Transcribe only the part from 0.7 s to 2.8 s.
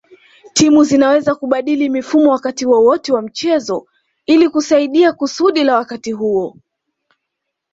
zinaweza kubadili mifumo wakati